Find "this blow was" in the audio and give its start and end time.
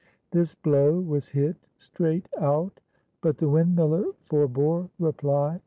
0.31-1.29